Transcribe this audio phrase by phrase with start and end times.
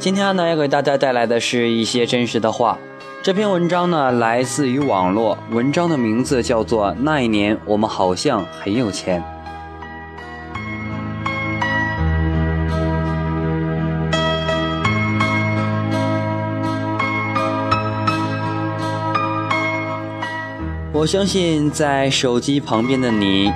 [0.00, 2.78] 今天呢，要给大家带来的是一些真实的话。
[3.22, 9.22] 这篇文章呢，来自于网络，文章的名字叫做《那一年我们好像很有钱》。
[20.94, 23.52] 我相信，在手机旁边的你，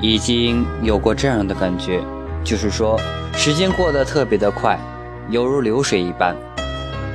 [0.00, 2.00] 已经有过这样的感觉，
[2.42, 2.98] 就是说，
[3.32, 4.76] 时间过得特别的快。
[5.28, 6.36] 犹如流水一般。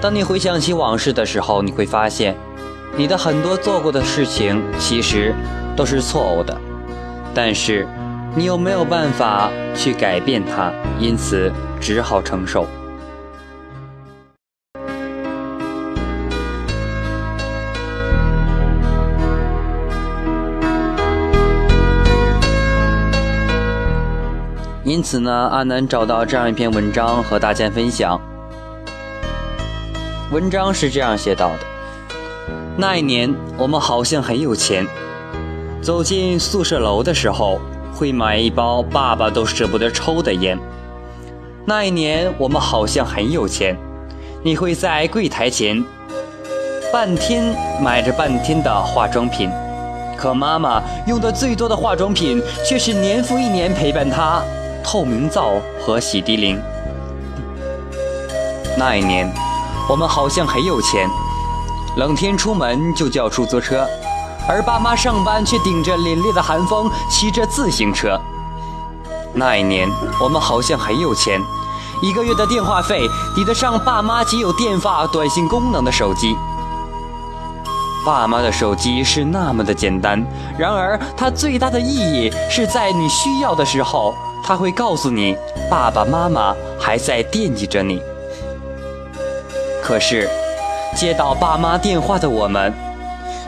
[0.00, 2.36] 当你回想起往事的时候，你会发现，
[2.96, 5.34] 你的很多做过的事情其实
[5.76, 6.58] 都是错误的，
[7.32, 7.86] 但是
[8.34, 12.66] 你又没有办法去改变它，因此只好承受。
[24.92, 28.20] 因此呢，阿南找到这样一篇文章和大家分享。
[30.30, 31.60] 文章是这样写到的：
[32.76, 34.86] 那一年，我们好像很有钱。
[35.80, 37.58] 走进宿舍楼的时候，
[37.94, 40.58] 会买一包爸爸都舍不得抽的烟。
[41.64, 43.74] 那一年，我们好像很有钱。
[44.42, 45.82] 你会在柜台前
[46.92, 49.48] 半天买着半天的化妆品，
[50.18, 54.42] 可妈妈用的最多的化妆品却是年复一年陪伴她。
[54.82, 56.60] 透明皂和洗涤灵。
[58.76, 59.30] 那一年，
[59.88, 61.08] 我们好像很有钱，
[61.96, 63.86] 冷天出门就叫出租车，
[64.48, 68.18] 而爸妈上班却顶着凛冽的寒风骑着自行车。
[69.34, 69.88] 那一年，
[70.20, 71.40] 我们好像很有钱，
[72.02, 76.36] 一个月的电话费抵得上爸妈仅有电话短信功能的手机。
[78.04, 80.26] 爸妈的手机是那么的简单，
[80.58, 84.14] 然而它最大的意义是在你需要的时候。
[84.42, 85.36] 他会告诉你，
[85.70, 88.02] 爸爸妈妈还在惦记着你。
[89.82, 90.28] 可是，
[90.96, 92.72] 接到爸妈电话的我们，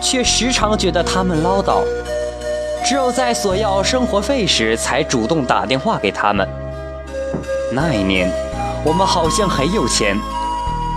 [0.00, 1.82] 却时常觉得他们唠叨。
[2.84, 6.48] 只有在索要生活费时，才主动打电话给他们。
[7.70, 8.30] 那一年，
[8.84, 10.16] 我们好像很有钱，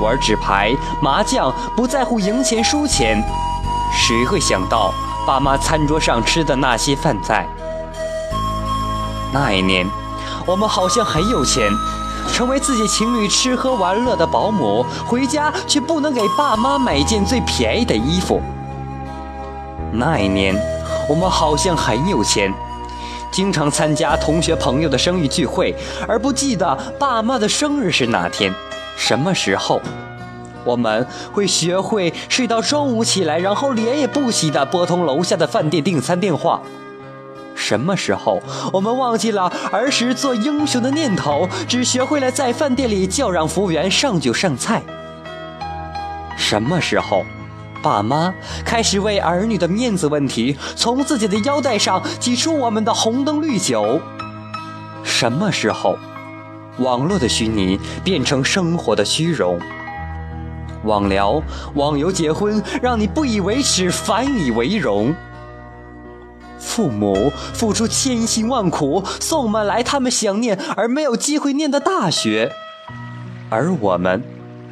[0.02, 3.22] 玩纸牌、麻将，不在乎赢钱输钱。
[3.94, 4.94] 谁会想到，
[5.28, 7.46] 爸妈餐桌上吃的那些饭菜？
[9.34, 9.88] 那一年，
[10.46, 11.72] 我们好像很有钱，
[12.34, 18.42] 成为自己情侣吃喝玩乐的保姆，回家却不能给爸妈买一件最便宜的衣服。
[19.94, 20.56] 那一年，
[21.08, 22.54] 我们好像很有钱，
[23.32, 25.74] 经常参加同学朋友的生日聚会，
[26.08, 28.54] 而不记得爸妈的生日是哪天、
[28.98, 29.82] 什么时候。
[30.64, 36.62] 我们会学会睡到中午起来，然后脸也不洗的拨通楼下的饭店订餐电话。
[37.62, 38.42] 什么时候，
[38.74, 44.82] 我们忘记了儿时做英雄的念头，只学会了在饭店里叫让服务员上酒上菜？
[46.36, 47.24] 什么时候，
[47.84, 48.34] 爸妈
[48.66, 54.02] 开始为儿女的面子问题，从自己的腰带上挤出我们的红灯绿酒？
[55.04, 55.98] 什么时候，
[56.80, 59.60] 网络的虚拟变成生活的虚荣？
[60.84, 61.42] 网聊、
[61.76, 65.14] 网游、结婚，让你不以为耻，反以为荣。
[66.72, 72.50] 父母付出千辛万苦送我们来他们想念而没有机会念的大学，
[73.50, 74.24] 而我们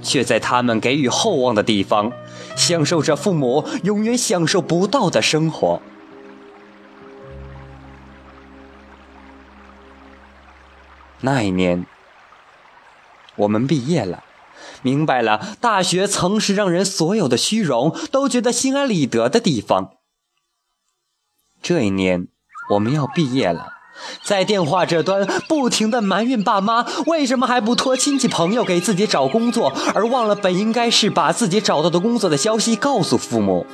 [0.02, 2.14] 却在他们给予厚望的地方，
[2.56, 5.82] 享受着父母永远享受不到的生活。
[11.20, 11.86] 那一年，
[13.36, 14.24] 我们毕业了，
[14.82, 19.99] 明白了大学曾是让人所有的虚荣都觉得心安理得的地方。
[21.70, 22.28] 这一年，
[22.72, 23.74] 我们要毕业了，
[24.24, 33.68] 在电话这端不停的埋怨爸妈为什么还不托亲戚朋友给自己找工作，而忘了本应该是把自己找到的工作的消息告诉父母，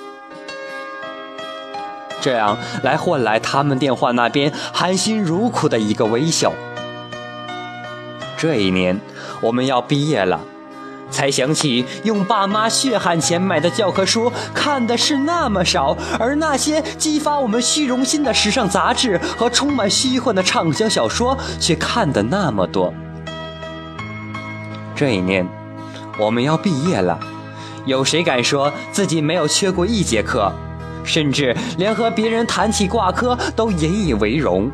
[2.20, 6.52] 这样来换来他们电话那边含辛茹苦的一个微笑。
[8.38, 9.00] 这一年，
[9.40, 10.42] 我们要毕业了。
[11.10, 22.94] 才想起用爸妈血汗钱买的教科书看的是那么少，而那些激发我们虚荣心的时尚杂志和充满虚幻的畅销小说却看的那么多。
[24.96, 25.48] 这一年，
[26.18, 27.20] 我们要毕业了，
[27.86, 30.52] 有谁敢说自己没有缺过一节课，
[31.04, 34.72] 甚至连和别人谈起挂科都引以为荣？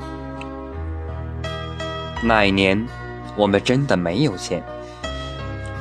[2.24, 2.88] 那一年，
[3.36, 4.63] 我们真的没有钱。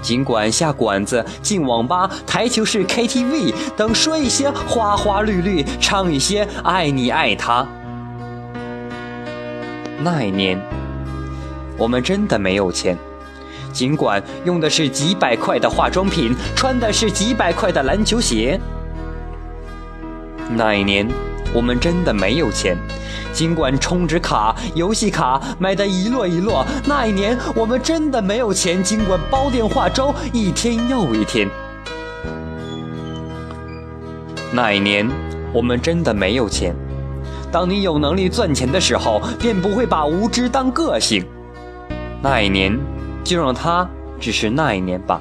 [0.02, 7.66] 尽管下馆子、进网吧、台球室、KTV 等，说一些花花绿绿，唱一些爱你爱他。
[10.02, 10.60] 那一年，
[11.76, 12.96] 我们真的没有钱，
[13.72, 18.58] 尽管用的是几百块的化妆品，穿的是几百块的篮球鞋。
[20.56, 21.06] 那一年，
[21.52, 22.76] 我们真的没有钱。
[23.32, 28.82] 尽管充值卡、游戏卡买的一摞一摞，那一年我们真的没有钱。
[28.82, 31.48] 尽管煲电话粥一天又一天，
[34.52, 35.08] 那一年
[35.52, 36.74] 我们真的没有钱。
[37.52, 41.24] 当你有能力赚钱的时候，便不会把无知当个性。
[42.22, 42.78] 那一年，
[43.24, 43.88] 就让它
[44.20, 45.20] 只是那一年吧。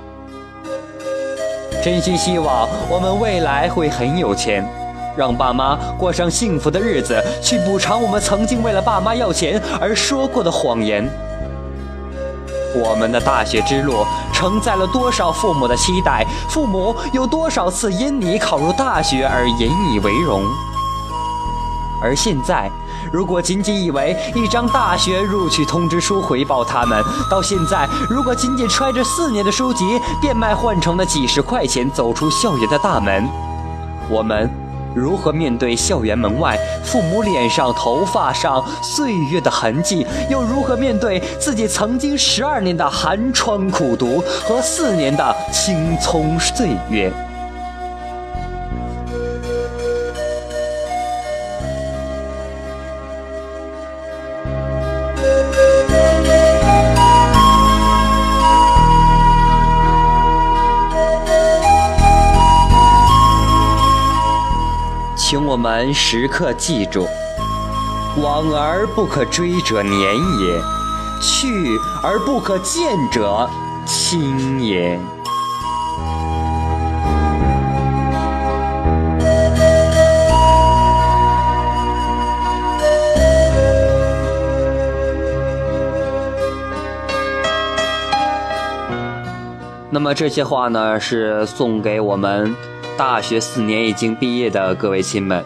[1.83, 4.67] 真心希望我们未来会很有钱。
[5.19, 11.05] 让爸妈过上幸福的日子，去补偿我们曾经为了爸妈要钱而说过的谎言。
[12.73, 16.25] 我们的大学之路承载了多少父母的期待？
[16.47, 20.41] 父母有多少次因你考入大学而引以为荣？
[22.01, 22.71] 而现在，
[23.11, 33.27] 如果仅仅以为一张大学录取通知书回报他们，到现在，如果仅仅揣着四年的书籍变卖换成了几十块钱走出校园的大门，
[34.09, 34.68] 我们。
[34.99, 40.05] 如何面对校园门外父母脸上、头发上岁月的痕迹？
[40.29, 47.11] 又如何面对自己曾经十二年的寒窗苦读和四年的青葱岁月？
[65.49, 67.07] 我们时刻记住：
[68.21, 69.99] 往而不可追者年
[70.39, 70.61] 也，
[71.19, 73.49] 去而不可见者
[73.83, 74.99] 亲也。
[89.89, 92.55] 那么这些话呢，是送给我们。
[92.99, 95.41] 大学四年已经毕业的各位亲们，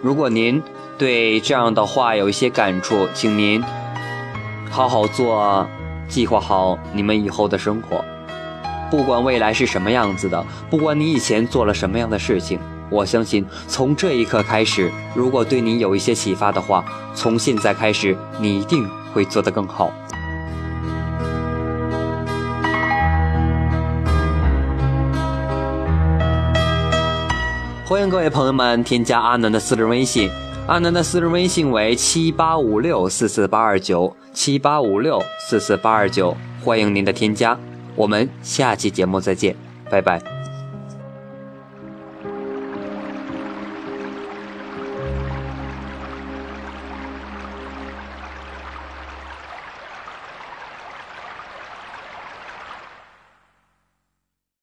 [0.00, 0.62] 如果您
[0.96, 3.62] 对这样的话有一些感触，请您
[4.70, 5.68] 好好做，
[6.08, 8.02] 计划好你们以后的生活。
[8.90, 12.58] 不管未来是什么样子的，不管你以前做了什么样的事情，
[12.88, 16.82] 我相信从这一刻开始，如果对你有一些启发的话，
[17.14, 19.92] 从现在开始，你一定会做得更好。
[27.88, 30.28] 欢迎各位朋友们添加阿南的私人微信，
[30.66, 37.56] 阿南的私人微信为七八五六四四八二九七八五六四四八二九，欢迎您的添加，
[37.94, 39.54] 我们下期节目再见，
[39.88, 40.20] 拜拜。